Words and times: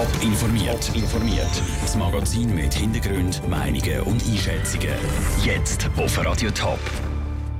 Top 0.00 0.22
informiert. 0.22 0.90
informiert. 0.94 1.62
Das 1.82 1.94
Magazin 1.94 2.54
mit 2.54 2.72
Hintergrund, 2.72 3.46
Meinungen 3.50 4.00
und 4.04 4.24
Einschätzungen. 4.26 4.94
Jetzt 5.44 5.90
auf 5.94 6.24
Radio 6.24 6.50
Top. 6.52 6.78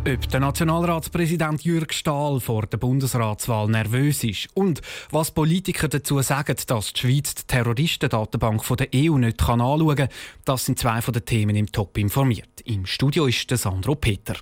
Ob 0.09 0.29
der 0.31 0.41
Nationalratspräsident 0.41 1.63
Jürg 1.65 1.93
Stahl 1.93 2.41
vor 2.41 2.65
der 2.65 2.79
Bundesratswahl 2.79 3.69
nervös 3.69 4.25
ist 4.25 4.49
und 4.55 4.81
was 5.11 5.33
Politiker 5.33 5.89
dazu 5.89 6.23
sagen, 6.23 6.57
dass 6.67 6.95
die 6.95 7.01
Schweiz 7.01 7.35
die 7.35 7.43
Terroristendatenbank 7.47 8.63
der 8.75 8.89
EU 8.95 9.19
nicht 9.19 9.47
anschauen 9.47 9.97
kann, 9.97 10.09
das 10.47 10.65
sind 10.65 10.79
zwei 10.79 11.03
von 11.03 11.13
den 11.13 11.27
Themen 11.27 11.57
im 11.57 11.71
Top 11.71 11.99
informiert. 11.99 12.63
Im 12.65 12.87
Studio 12.87 13.27
ist 13.27 13.51
der 13.51 13.59
Sandro 13.59 13.97
Peter. 13.97 14.37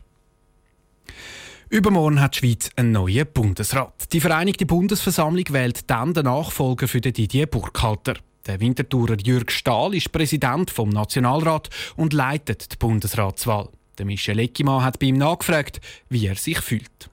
Übermorgen 1.71 2.23
hat 2.23 2.35
die 2.35 2.39
Schweiz 2.39 2.71
einen 2.77 2.93
neuen 2.93 3.27
Bundesrat. 3.27 4.11
Die 4.15 4.21
Vereinigte 4.21 4.65
Bundesversammlung 4.65 5.45
wählt 5.51 5.91
dann 5.91 6.15
den 6.15 6.25
Nachfolger 6.25 6.89
für 6.89 7.03
den 7.03 7.13
Didier 7.13 7.47
Burkhalter. 7.47 8.15
Der 8.47 8.59
Winterthurer 8.61 9.19
Jürg 9.23 9.53
Stahl 9.53 9.95
ist 9.95 10.11
Präsident 10.11 10.71
vom 10.71 10.89
Nationalrat 10.89 11.69
und 11.97 12.15
leitet 12.15 12.73
die 12.73 12.77
Bundesratswahl. 12.79 13.69
Der 13.99 14.07
Michel 14.07 14.39
Eckimann 14.39 14.83
hat 14.83 14.99
bei 14.99 15.09
ihm 15.09 15.19
nachgefragt, 15.19 15.83
wie 16.09 16.27
er 16.27 16.37
sich 16.37 16.59
fühlt. 16.61 17.11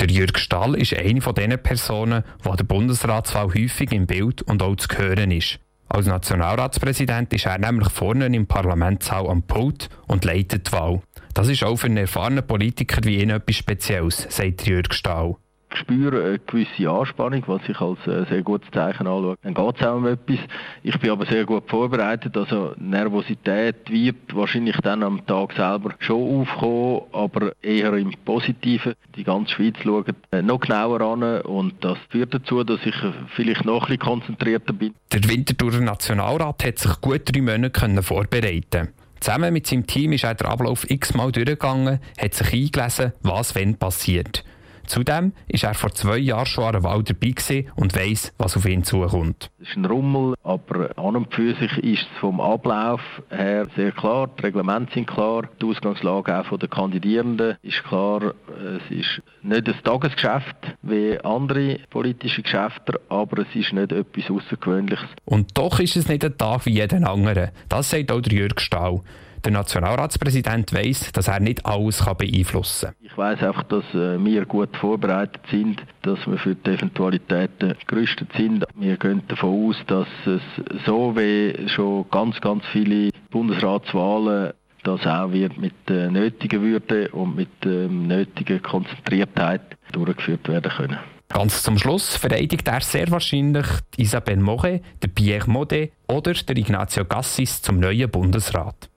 Der 0.00 0.08
Jürg 0.08 0.38
Stahl 0.38 0.74
ist 0.76 0.94
eine 0.94 1.20
von 1.20 1.34
den 1.34 1.62
Personen, 1.62 2.24
die 2.42 2.56
der 2.56 2.64
Bundesratswahl 2.64 3.52
häufig 3.52 3.92
im 3.92 4.06
Bild 4.06 4.40
und 4.40 4.62
auch 4.62 4.76
zu 4.76 4.88
hören 4.96 5.30
ist. 5.30 5.58
Als 5.90 6.06
Nationalratspräsident 6.06 7.34
ist 7.34 7.44
er 7.46 7.58
nämlich 7.58 7.90
vorne 7.90 8.26
im 8.26 8.46
Parlamentssaal 8.46 9.28
am 9.28 9.42
Pult 9.42 9.90
und 10.06 10.24
leitet 10.24 10.68
die 10.68 10.72
Wahl. 10.72 11.02
Das 11.34 11.48
ist 11.48 11.64
auch 11.64 11.76
für 11.76 11.86
einen 11.86 11.96
erfahrenen 11.96 12.46
Politiker 12.46 13.00
wie 13.04 13.20
ihn 13.20 13.30
etwas 13.30 13.56
Spezielles, 13.56 14.26
sagt 14.28 14.66
Jürg 14.66 14.92
Stahl. 14.92 15.36
Ich 15.72 15.78
spüre 15.78 16.24
eine 16.24 16.38
gewisse 16.40 16.90
Anspannung, 16.90 17.44
was 17.46 17.62
ich 17.68 17.80
als 17.80 18.04
äh, 18.04 18.26
sehr 18.28 18.42
gutes 18.42 18.68
Zeichen 18.72 19.06
anschaue. 19.06 19.36
Dann 19.42 19.54
geht 19.54 19.76
es 19.80 19.86
auch 19.86 19.96
um 19.96 20.06
etwas. 20.06 20.38
Ich 20.82 20.98
bin 20.98 21.10
aber 21.10 21.26
sehr 21.26 21.44
gut 21.44 21.70
vorbereitet. 21.70 22.36
Also 22.36 22.74
Nervosität 22.76 23.88
wird 23.88 24.34
wahrscheinlich 24.34 24.76
dann 24.82 25.04
am 25.04 25.24
Tag 25.26 25.52
selber 25.52 25.94
schon 26.00 26.40
aufkommen, 26.40 27.02
aber 27.12 27.52
eher 27.62 27.92
im 27.94 28.12
Positiven. 28.24 28.94
Die 29.14 29.22
ganze 29.22 29.54
Schweiz 29.54 29.76
schaut 29.84 30.12
äh, 30.32 30.42
noch 30.42 30.58
genauer 30.58 31.00
an 31.02 31.22
und 31.42 31.84
das 31.84 31.98
führt 32.08 32.34
dazu, 32.34 32.64
dass 32.64 32.80
ich 32.84 32.96
äh, 33.04 33.12
vielleicht 33.36 33.64
noch 33.64 33.82
ein 33.82 33.86
bisschen 33.86 34.00
konzentrierter 34.00 34.72
bin. 34.72 34.94
Der 35.12 35.22
Winterthurer 35.22 35.80
Nationalrat 35.80 36.64
hat 36.64 36.78
sich 36.80 37.00
gut 37.00 37.22
drei 37.24 37.42
Monate 37.42 38.02
vorbereiten 38.02 38.88
Zusammen 39.20 39.52
mit 39.52 39.66
seinem 39.66 39.86
Team 39.86 40.12
ist 40.12 40.24
er 40.24 40.34
den 40.34 40.46
Ablauf 40.46 40.90
x-mal 40.90 41.30
durchgegangen, 41.30 42.00
hat 42.18 42.34
sich 42.34 42.52
eingelesen, 42.52 43.12
was 43.20 43.54
wenn 43.54 43.76
passiert. 43.76 44.44
Zudem 44.86 45.32
ist 45.48 45.64
er 45.64 45.74
vor 45.74 45.92
zwei 45.92 46.18
Jahren 46.18 46.46
schon 46.46 46.64
an 46.64 46.72
der 46.72 46.82
Wahl 46.82 47.02
dabei 47.02 47.66
und 47.76 47.96
weiss, 47.96 48.32
was 48.38 48.56
auf 48.56 48.66
ihn 48.66 48.84
zukommt. 48.84 49.50
Es 49.60 49.68
ist 49.68 49.76
ein 49.76 49.84
Rummel, 49.84 50.34
aber 50.42 50.90
an 50.98 51.16
und 51.16 51.34
für 51.34 51.54
sich 51.54 51.78
ist 51.78 52.02
es 52.02 52.18
vom 52.20 52.40
Ablauf 52.40 53.00
her 53.30 53.66
sehr 53.76 53.92
klar. 53.92 54.28
Die 54.38 54.42
Reglemente 54.42 54.94
sind 54.94 55.06
klar, 55.06 55.48
die 55.60 55.66
Ausgangslage 55.66 56.38
auch 56.38 56.58
der 56.58 56.68
Kandidierenden 56.68 57.56
ist 57.62 57.82
klar. 57.84 58.34
Es 58.58 58.90
ist 58.90 59.22
nicht 59.42 59.68
ein 59.68 59.74
Tagesgeschäft 59.84 60.56
wie 60.82 61.18
andere 61.22 61.78
politische 61.90 62.42
Geschäfte, 62.42 63.00
aber 63.08 63.42
es 63.42 63.54
ist 63.54 63.72
nicht 63.72 63.92
etwas 63.92 64.30
Außergewöhnliches. 64.30 65.08
Und 65.24 65.56
doch 65.56 65.80
ist 65.80 65.96
es 65.96 66.08
nicht 66.08 66.24
ein 66.24 66.36
Tag 66.36 66.66
wie 66.66 66.74
jeden 66.74 67.04
anderen. 67.04 67.50
Das 67.68 67.90
sagt 67.90 68.12
auch 68.12 68.20
der 68.20 68.32
Jürg 68.32 68.60
Stahl. 68.60 69.00
Der 69.44 69.52
Nationalratspräsident 69.52 70.74
weiß, 70.74 71.12
dass 71.12 71.28
er 71.28 71.40
nicht 71.40 71.64
alles 71.64 72.04
beeinflussen 72.18 72.88
kann. 72.88 72.96
Ich 73.00 73.16
weiß 73.16 73.42
einfach, 73.42 73.62
dass 73.64 73.84
äh, 73.94 74.22
wir 74.22 74.44
gut 74.44 74.76
vorbereitet 74.76 75.40
sind, 75.50 75.82
dass 76.02 76.18
wir 76.26 76.36
für 76.36 76.54
die 76.54 76.70
Eventualitäten 76.70 77.74
gerüstet 77.86 78.28
sind. 78.36 78.64
Wir 78.74 78.98
gehen 78.98 79.22
davon 79.28 79.70
aus, 79.70 79.76
dass 79.86 80.08
es 80.26 80.42
so 80.84 81.16
wie 81.16 81.68
schon 81.68 82.04
ganz, 82.10 82.38
ganz 82.40 82.64
viele 82.72 83.10
Bundesratswahlen 83.30 84.52
das 84.82 85.06
auch 85.06 85.32
wird 85.32 85.58
mit 85.58 85.74
der 85.88 86.10
nötigen 86.10 86.62
Würde 86.62 87.08
und 87.10 87.36
mit 87.36 87.48
der 87.64 87.88
nötigen 87.88 88.62
Konzentriertheit 88.62 89.62
durchgeführt 89.92 90.48
werden 90.48 90.70
können. 90.70 90.98
Ganz 91.28 91.62
zum 91.62 91.78
Schluss 91.78 92.16
vereidigt 92.16 92.66
er 92.66 92.80
sehr 92.80 93.10
wahrscheinlich 93.10 93.66
Isabelle 93.96 94.40
Moret, 94.42 94.82
der 95.00 95.08
Pierre 95.08 95.48
Modet 95.48 95.92
oder 96.08 96.32
der 96.32 96.56
Ignacio 96.56 97.04
Gassis 97.04 97.62
zum 97.62 97.78
neuen 97.78 98.10
Bundesrat. 98.10 98.89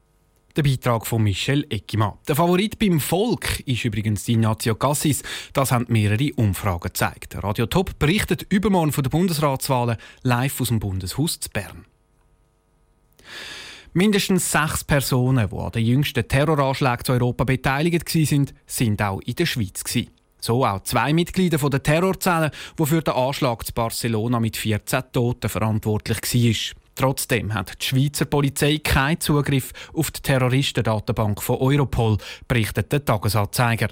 Der 0.55 0.61
Beitrag 0.61 1.07
von 1.07 1.23
Michel 1.23 1.65
Eckimann. 1.71 2.13
Der 2.27 2.35
Favorit 2.35 2.77
beim 2.77 2.99
Volk 2.99 3.61
ist 3.61 3.85
übrigens 3.85 4.27
Ignazio 4.27 4.75
Cassis. 4.75 5.23
Das 5.51 5.71
haben 5.71 5.87
mehrere 5.89 6.31
Umfragen 6.35 6.81
gezeigt. 6.81 7.43
Radio 7.43 7.65
Top 7.65 7.97
berichtet 7.97 8.45
übermorgen 8.49 8.91
von 8.91 9.03
den 9.03 9.09
Bundesratswahlen 9.09 9.97
live 10.21 10.61
aus 10.61 10.67
dem 10.67 10.79
Bundeshaus 10.79 11.39
zu 11.39 11.49
Bern. 11.49 11.85
Mindestens 13.93 14.51
sechs 14.51 14.83
Personen, 14.83 15.49
die 15.49 15.57
an 15.57 15.71
den 15.71 15.85
jüngsten 15.85 16.27
Terroranschlägen 16.27 17.03
zu 17.05 17.13
Europa 17.13 17.45
beteiligt 17.45 18.13
waren, 18.13 18.51
sind 18.67 19.01
auch 19.01 19.21
in 19.21 19.33
der 19.33 19.47
Schweiz. 19.47 19.83
So 20.39 20.65
auch 20.67 20.83
zwei 20.83 21.13
Mitglieder 21.13 21.57
der 21.57 21.81
Terrorzelle, 21.81 22.51
die 22.77 22.85
für 22.85 23.01
den 23.01 23.15
Anschlag 23.15 23.65
zu 23.65 23.73
Barcelona 23.73 24.39
mit 24.39 24.57
14 24.57 25.01
Toten 25.13 25.49
verantwortlich 25.49 26.19
waren. 26.21 26.82
Trotzdem 26.95 27.53
hat 27.53 27.81
die 27.81 27.85
Schweizer 27.85 28.25
Polizei 28.25 28.79
keinen 28.83 29.19
Zugriff 29.19 29.71
auf 29.93 30.11
die 30.11 30.21
Terroristendatenbank 30.21 31.41
von 31.41 31.57
Europol, 31.57 32.17
berichtet 32.47 32.91
der 32.91 33.03
Tagesanzeiger. 33.03 33.89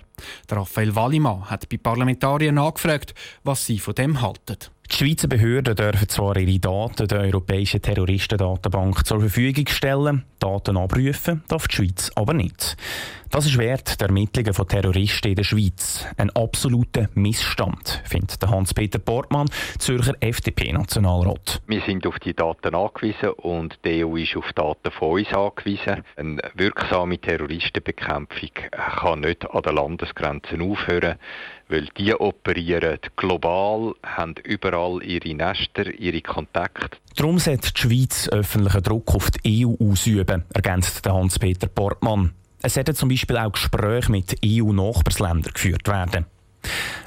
Raphael 0.49 0.95
Wallimann 0.95 1.49
hat 1.49 1.67
bei 1.69 1.77
Parlamentariern 1.77 2.55
nachgefragt, 2.55 3.13
was 3.43 3.65
sie 3.65 3.79
von 3.79 3.95
dem 3.95 4.21
halten. 4.21 4.57
Die 4.91 4.97
Schweizer 4.97 5.29
Behörden 5.29 5.73
dürfen 5.73 6.09
zwar 6.09 6.35
ihre 6.35 6.59
Daten 6.59 7.07
der 7.07 7.21
Europäischen 7.21 7.81
Terroristendatenbank 7.81 9.05
zur 9.05 9.21
Verfügung 9.21 9.65
stellen, 9.67 10.25
Daten 10.37 10.75
abrufen 10.75 11.43
darf 11.47 11.67
die 11.69 11.75
Schweiz 11.77 12.11
aber 12.15 12.33
nicht. 12.33 12.75
Das 13.29 13.45
ist 13.45 13.57
wert 13.57 14.01
der 14.01 14.09
Ermittlungen 14.09 14.53
von 14.53 14.67
Terroristen 14.67 15.29
in 15.29 15.35
der 15.35 15.45
Schweiz. 15.45 16.05
Ein 16.17 16.31
absoluter 16.31 17.07
Missstand, 17.13 18.01
findet 18.03 18.45
Hans-Peter 18.45 18.99
Portmann, 18.99 19.49
Zürcher 19.79 20.15
FDP-Nationalrat. 20.19 21.61
Wir 21.67 21.81
sind 21.81 22.05
auf 22.05 22.19
die 22.19 22.33
Daten 22.33 22.75
angewiesen 22.75 23.29
und 23.29 23.79
die 23.85 24.03
EU 24.03 24.17
ist 24.17 24.35
auf 24.35 24.51
Daten 24.51 24.91
von 24.91 25.11
uns 25.11 25.31
angewiesen. 25.31 26.03
Eine 26.17 26.41
wirksame 26.55 27.19
Terroristenbekämpfung 27.19 28.49
kann 28.99 29.21
nicht 29.21 29.49
an 29.49 29.61
den 29.61 29.75
Landesgrenzen 29.75 30.61
aufhören 30.61 31.15
weil 31.71 31.87
die 31.97 32.13
operieren 32.13 32.99
global, 33.15 33.95
haben 34.03 34.35
überall 34.43 35.01
ihre 35.03 35.33
Nester, 35.33 35.91
ihre 35.97 36.21
Kontakte. 36.21 36.97
Darum 37.15 37.39
sollte 37.39 37.71
die 37.73 37.79
Schweiz 37.79 38.29
öffentlichen 38.29 38.83
Druck 38.83 39.15
auf 39.15 39.31
die 39.31 39.65
EU 39.65 39.75
ausüben, 39.79 40.43
ergänzt 40.53 41.07
Hans-Peter 41.07 41.67
Portmann. 41.67 42.33
Es 42.61 42.75
sollten 42.75 42.95
zum 42.95 43.09
Beispiel 43.09 43.37
auch 43.37 43.51
Gespräche 43.51 44.11
mit 44.11 44.35
EU-Nachbarsländern 44.45 45.53
geführt 45.53 45.87
werden. 45.87 46.25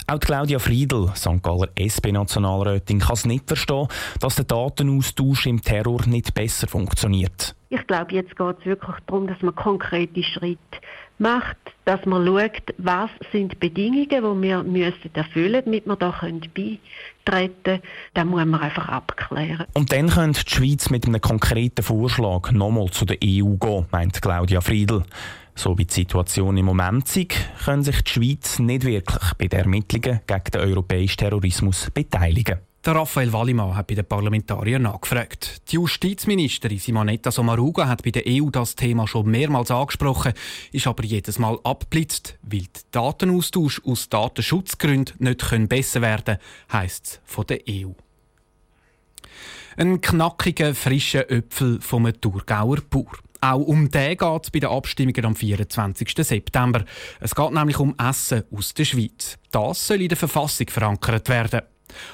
Auch 0.06 0.20
Claudia 0.20 0.58
Friedl, 0.58 1.12
St. 1.14 1.42
Galler 1.42 1.68
SP-Nationalrätin, 1.76 2.98
kann 2.98 3.14
es 3.14 3.24
nicht 3.24 3.46
verstehen, 3.46 3.88
dass 4.20 4.34
der 4.34 4.44
Datenaustausch 4.44 5.46
im 5.46 5.62
Terror 5.62 6.04
nicht 6.06 6.34
besser 6.34 6.66
funktioniert. 6.66 7.54
Ich 7.74 7.88
glaube, 7.88 8.14
jetzt 8.14 8.36
geht 8.36 8.56
es 8.60 8.66
wirklich 8.66 8.96
darum, 9.08 9.26
dass 9.26 9.42
man 9.42 9.52
konkrete 9.56 10.22
Schritte 10.22 10.78
macht, 11.18 11.56
dass 11.84 12.06
man 12.06 12.24
schaut, 12.24 12.72
was 12.78 13.10
sind 13.32 13.52
die 13.52 13.56
Bedingungen, 13.56 14.08
die 14.08 14.42
wir 14.42 14.62
müssen 14.62 15.10
erfüllen 15.12 15.64
müssen, 15.66 15.82
damit 15.82 15.86
wir 15.86 15.96
da 15.96 16.10
beitreten 16.10 16.78
können. 17.24 17.82
Das 18.14 18.24
muss 18.24 18.44
man 18.44 18.60
einfach 18.60 18.88
abklären. 18.88 19.66
Und 19.74 19.90
dann 19.90 20.08
könnte 20.08 20.44
die 20.44 20.50
Schweiz 20.50 20.88
mit 20.90 21.04
einem 21.04 21.20
konkreten 21.20 21.82
Vorschlag 21.82 22.52
nochmal 22.52 22.90
zu 22.90 23.04
der 23.04 23.16
EU 23.24 23.56
gehen, 23.56 23.86
meint 23.90 24.22
Claudia 24.22 24.60
Friedl. 24.60 25.02
So 25.56 25.76
wie 25.76 25.84
die 25.84 25.94
Situation 25.94 26.56
im 26.56 26.66
Moment 26.66 27.16
ist, 27.16 27.32
kann 27.64 27.82
sich 27.82 28.02
die 28.02 28.10
Schweiz 28.12 28.60
nicht 28.60 28.84
wirklich 28.84 29.34
bei 29.36 29.48
den 29.48 29.60
Ermittlungen 29.60 30.20
gegen 30.26 30.50
den 30.52 30.60
europäischen 30.60 31.16
Terrorismus 31.16 31.90
beteiligen. 31.90 32.58
Der 32.84 32.96
Raphael 32.96 33.32
Wallimann 33.32 33.74
hat 33.74 33.86
bei 33.86 33.94
den 33.94 34.04
Parlamentariern 34.04 34.82
nachgefragt. 34.82 35.70
Die 35.70 35.76
Justizministerin 35.76 36.78
Simonetta 36.78 37.30
Sommaruga 37.30 37.88
hat 37.88 38.02
bei 38.02 38.10
der 38.10 38.24
EU 38.26 38.50
das 38.50 38.74
Thema 38.74 39.08
schon 39.08 39.30
mehrmals 39.30 39.70
angesprochen, 39.70 40.34
ist 40.70 40.86
aber 40.86 41.02
jedes 41.02 41.38
Mal 41.38 41.58
abblitzt, 41.64 42.38
weil 42.42 42.60
der 42.60 42.82
Datenaustausch 42.90 43.80
aus 43.86 44.10
Datenschutzgründen 44.10 45.16
nicht 45.18 45.68
besser 45.70 46.02
werden 46.02 46.36
können, 46.36 46.38
heisst 46.70 47.06
es 47.06 47.20
von 47.24 47.46
der 47.46 47.60
EU. 47.66 47.92
Ein 49.78 50.02
knackiger, 50.02 50.74
frischer 50.74 51.22
Öpfel 51.22 51.80
vom 51.80 52.12
Thurgauer 52.20 52.82
Bauer. 52.90 53.16
Auch 53.40 53.60
um 53.60 53.90
den 53.90 54.18
geht 54.18 54.44
es 54.44 54.50
bei 54.50 54.60
den 54.60 54.68
Abstimmungen 54.68 55.24
am 55.24 55.34
24. 55.34 56.12
September. 56.18 56.84
Es 57.20 57.34
geht 57.34 57.50
nämlich 57.50 57.78
um 57.78 57.94
Essen 57.98 58.44
aus 58.54 58.74
der 58.74 58.84
Schweiz. 58.84 59.38
Das 59.50 59.86
soll 59.86 60.02
in 60.02 60.08
der 60.08 60.18
Verfassung 60.18 60.68
verankert 60.68 61.30
werden. 61.30 61.62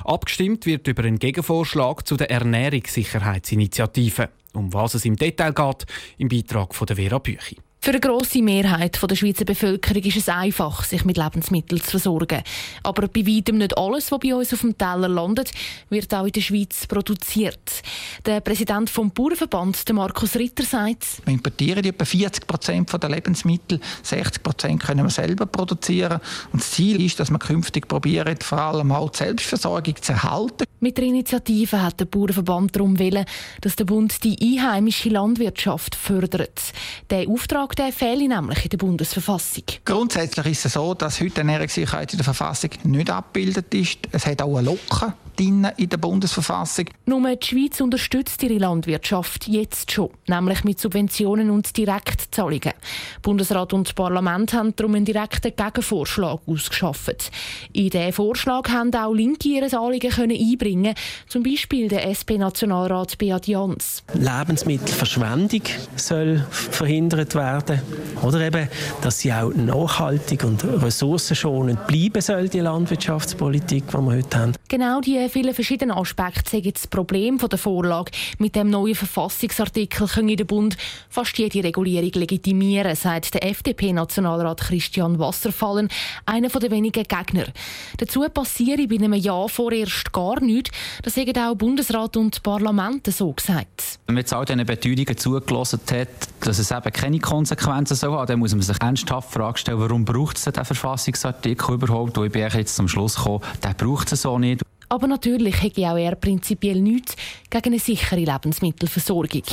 Abgestimmt 0.04 0.66
wird 0.66 0.86
über 0.88 1.04
einen 1.04 1.18
Gegenvorschlag 1.18 2.06
zu 2.06 2.16
der 2.16 2.30
Ernährungssicherheitsinitiative. 2.30 4.28
Um 4.52 4.72
was 4.72 4.94
es 4.94 5.04
im 5.04 5.16
Detail 5.16 5.52
geht, 5.52 5.86
im 6.18 6.28
Beitrag 6.28 6.74
von 6.74 6.86
der 6.86 6.96
Vera 6.96 7.18
Büchi. 7.18 7.56
Für 7.82 7.92
eine 7.92 8.00
grosse 8.00 8.42
Mehrheit 8.42 9.00
der 9.02 9.16
Schweizer 9.16 9.46
Bevölkerung 9.46 10.02
ist 10.02 10.18
es 10.18 10.28
einfach, 10.28 10.84
sich 10.84 11.06
mit 11.06 11.16
Lebensmitteln 11.16 11.80
zu 11.80 11.92
versorgen. 11.92 12.42
Aber 12.82 13.08
bei 13.08 13.26
weitem 13.26 13.56
nicht 13.56 13.78
alles, 13.78 14.12
was 14.12 14.20
bei 14.20 14.34
uns 14.34 14.52
auf 14.52 14.60
dem 14.60 14.76
Teller 14.76 15.08
landet, 15.08 15.50
wird 15.88 16.12
auch 16.12 16.26
in 16.26 16.32
der 16.32 16.42
Schweiz 16.42 16.86
produziert. 16.86 17.82
Der 18.26 18.42
Präsident 18.42 18.90
vom 18.90 19.10
Bauernverband, 19.10 19.90
Markus 19.94 20.36
Ritter, 20.36 20.62
sagt, 20.62 21.22
Wir 21.24 21.32
importieren 21.32 21.82
etwa 21.82 22.04
40 22.04 22.46
Prozent 22.46 23.02
der 23.02 23.08
Lebensmittel, 23.08 23.80
60 24.02 24.42
Prozent 24.42 24.82
können 24.82 25.06
wir 25.06 25.10
selber 25.10 25.46
produzieren. 25.46 26.20
Und 26.52 26.60
das 26.60 26.72
Ziel 26.72 27.00
ist, 27.02 27.18
dass 27.18 27.30
wir 27.30 27.38
künftig 27.38 27.88
probieren, 27.88 28.36
vor 28.42 28.58
allem 28.58 28.92
auch 28.92 29.08
die 29.08 29.18
Selbstversorgung 29.18 29.96
zu 30.02 30.12
erhalten. 30.12 30.69
Mit 30.82 30.96
der 30.96 31.04
Initiative 31.04 31.82
hat 31.82 32.00
der 32.00 32.06
Bauernverband 32.06 32.74
darum 32.74 32.98
wollen, 32.98 33.26
dass 33.60 33.76
der 33.76 33.84
Bund 33.84 34.24
die 34.24 34.38
einheimische 34.40 35.10
Landwirtschaft 35.10 35.94
fördert. 35.94 36.72
Der 37.10 37.28
Auftrag 37.28 37.76
der 37.76 37.92
fehle 37.92 38.26
nämlich 38.26 38.64
in 38.64 38.70
der 38.70 38.78
Bundesverfassung. 38.78 39.64
Grundsätzlich 39.84 40.46
ist 40.46 40.64
es 40.64 40.72
so, 40.72 40.94
dass 40.94 41.20
heute 41.20 41.40
Ernährungssicherheit 41.40 42.14
in 42.14 42.16
der 42.16 42.24
Verfassung 42.24 42.70
nicht 42.84 43.10
abgebildet 43.10 43.74
ist. 43.74 43.98
Es 44.10 44.24
hat 44.24 44.40
auch 44.40 44.56
eine 44.56 44.70
Locke 44.70 45.12
in 45.40 45.88
der 45.88 45.96
Bundesverfassung. 45.96 46.86
Nur 47.06 47.34
die 47.36 47.46
Schweiz 47.46 47.80
unterstützt 47.80 48.42
ihre 48.42 48.58
Landwirtschaft 48.58 49.48
jetzt 49.48 49.90
schon, 49.90 50.10
nämlich 50.26 50.64
mit 50.64 50.78
Subventionen 50.78 51.50
und 51.50 51.76
Direktzahlungen. 51.76 52.72
Bundesrat 53.22 53.72
und 53.72 53.94
Parlament 53.94 54.52
haben 54.52 54.76
darum 54.76 54.94
einen 54.94 55.04
direkten 55.04 55.52
Gegenvorschlag 55.56 56.40
ausgeschafft. 56.46 57.30
In 57.72 57.90
diesen 57.90 58.12
Vorschlag 58.12 58.68
haben 58.68 58.94
auch 58.94 59.12
Linke 59.12 59.48
ihre 59.48 59.76
Anliegen 59.78 60.10
können 60.10 60.36
einbringen, 60.36 60.94
zum 61.26 61.42
Beispiel 61.42 61.88
der 61.88 62.08
SP-Nationalrat 62.08 63.16
Beat 63.18 63.46
Jans. 63.46 64.02
Lebensmittelverschwendung 64.12 65.62
soll 65.96 66.44
verhindert 66.50 67.34
werden, 67.34 67.80
oder 68.22 68.40
eben, 68.40 68.68
dass 69.00 69.20
sie 69.20 69.32
auch 69.32 69.54
nachhaltig 69.54 70.44
und 70.44 70.62
ressourcenschonend 70.64 71.86
bleiben 71.86 72.20
soll 72.20 72.48
die 72.48 72.60
Landwirtschaftspolitik, 72.60 73.84
die 73.86 73.92
wir 73.94 74.12
heute 74.16 74.38
haben. 74.38 74.52
Genau 74.68 75.00
die 75.00 75.29
vielen 75.30 75.54
verschiedenen 75.54 75.96
Aspekte 75.96 76.50
sind 76.50 76.74
das 76.74 76.86
Problem 76.86 77.38
der 77.38 77.58
Vorlage. 77.58 78.10
Mit 78.38 78.56
dem 78.56 78.70
neuen 78.70 78.94
Verfassungsartikel 78.94 80.06
können 80.06 80.36
der 80.36 80.44
Bund 80.44 80.76
fast 81.08 81.38
jede 81.38 81.64
Regulierung 81.64 82.10
legitimieren, 82.12 82.94
sagt 82.94 83.34
der 83.34 83.44
FDP-Nationalrat 83.44 84.60
Christian 84.60 85.18
Wasserfallen, 85.18 85.88
einer 86.26 86.48
der 86.48 86.70
wenigen 86.70 87.04
Gegner. 87.04 87.46
Dazu 87.96 88.20
passiere 88.28 88.86
bei 88.86 88.96
einem 88.96 89.14
Jahr 89.14 89.48
vorerst 89.48 90.12
gar 90.12 90.40
nichts. 90.40 90.70
Das 91.02 91.16
haben 91.16 91.36
auch 91.36 91.54
Bundesrat 91.54 92.16
und 92.16 92.42
Parlament 92.42 93.06
so 93.06 93.32
gesagt. 93.32 93.98
Wenn 94.06 94.14
man 94.14 94.22
jetzt 94.22 94.32
all 94.32 94.44
diesen 94.44 94.66
Beteuerungen 94.66 95.16
zugelassen 95.16 95.80
hat, 95.92 96.08
dass 96.40 96.58
es 96.58 96.70
eben 96.70 96.92
keine 96.92 97.18
Konsequenzen 97.18 97.96
so 97.96 98.18
hat, 98.18 98.28
dann 98.30 98.38
muss 98.38 98.52
man 98.52 98.62
sich 98.62 98.80
ernsthaft 98.80 99.30
die 99.30 99.38
Frage 99.38 99.58
stellen, 99.58 99.80
warum 99.80 100.04
braucht 100.04 100.36
es 100.36 100.44
den 100.44 100.64
Verfassungsartikel 100.64 101.74
überhaupt? 101.74 102.16
Wo 102.16 102.24
ich 102.24 102.32
bin 102.32 102.42
jetzt 102.42 102.76
zum 102.76 102.88
Schluss 102.88 103.16
gekommen, 103.16 103.44
den 103.62 103.74
braucht 103.74 104.12
es 104.12 104.22
so 104.22 104.38
nicht. 104.38 104.62
Aber 104.90 105.06
natürlich 105.06 105.62
hätte 105.62 105.88
auch 105.88 105.96
er 105.96 106.16
prinzipiell 106.16 106.80
nichts 106.80 107.16
gegen 107.48 107.66
eine 107.66 107.78
sichere 107.78 108.20
Lebensmittelversorgung. 108.20 109.44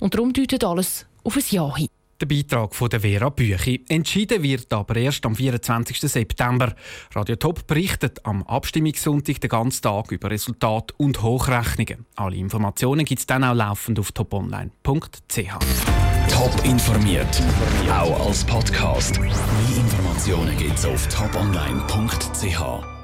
Und 0.00 0.14
darum 0.14 0.32
deutet 0.32 0.64
alles 0.64 1.06
auf 1.22 1.36
ein 1.36 1.42
Ja 1.50 1.76
hin. 1.76 1.88
Der 2.18 2.26
Beitrag 2.26 2.74
von 2.74 2.88
der 2.88 3.00
Vera 3.00 3.28
Büchi. 3.28 3.84
Entschieden 3.90 4.42
wird 4.42 4.72
aber 4.72 4.96
erst 4.96 5.26
am 5.26 5.36
24. 5.36 6.00
September. 6.00 6.74
Radio 7.14 7.36
Top 7.36 7.66
berichtet 7.66 8.24
am 8.24 8.42
Abstimmungssonntag 8.44 9.38
den 9.42 9.50
ganzen 9.50 9.82
Tag 9.82 10.10
über 10.10 10.30
Resultate 10.30 10.94
und 10.96 11.22
Hochrechnungen. 11.22 12.06
Alle 12.14 12.36
Informationen 12.36 13.04
gibt 13.04 13.18
es 13.18 13.26
dann 13.26 13.44
auch 13.44 13.54
laufend 13.54 13.98
auf 13.98 14.12
toponline.ch. 14.12 15.36
Top 16.28 16.64
informiert, 16.64 17.42
auch 17.90 18.26
als 18.26 18.44
Podcast. 18.44 19.20
Mehr 19.20 19.30
Informationen 19.76 20.56
gibt 20.56 20.78
es 20.78 20.86
auf 20.86 21.06
toponline.ch. 21.08 22.95